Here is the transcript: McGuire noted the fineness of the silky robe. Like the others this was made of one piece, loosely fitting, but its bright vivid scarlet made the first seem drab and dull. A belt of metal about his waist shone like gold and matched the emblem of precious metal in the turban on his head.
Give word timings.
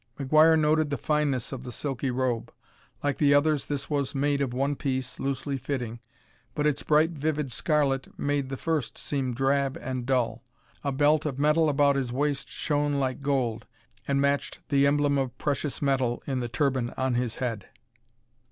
McGuire 0.19 0.57
noted 0.59 0.89
the 0.89 0.97
fineness 0.97 1.51
of 1.51 1.61
the 1.61 1.71
silky 1.71 2.09
robe. 2.09 2.51
Like 3.03 3.19
the 3.19 3.35
others 3.35 3.67
this 3.67 3.87
was 3.87 4.15
made 4.15 4.41
of 4.41 4.51
one 4.51 4.75
piece, 4.75 5.19
loosely 5.19 5.59
fitting, 5.59 5.99
but 6.55 6.65
its 6.65 6.81
bright 6.81 7.11
vivid 7.11 7.51
scarlet 7.51 8.17
made 8.17 8.49
the 8.49 8.57
first 8.57 8.97
seem 8.97 9.31
drab 9.31 9.77
and 9.79 10.07
dull. 10.07 10.43
A 10.83 10.91
belt 10.91 11.27
of 11.27 11.37
metal 11.37 11.69
about 11.69 11.95
his 11.97 12.11
waist 12.11 12.49
shone 12.49 12.93
like 12.95 13.21
gold 13.21 13.67
and 14.07 14.19
matched 14.19 14.67
the 14.69 14.87
emblem 14.87 15.19
of 15.19 15.37
precious 15.37 15.83
metal 15.83 16.23
in 16.25 16.39
the 16.39 16.49
turban 16.49 16.91
on 16.97 17.13
his 17.13 17.35
head. 17.35 17.67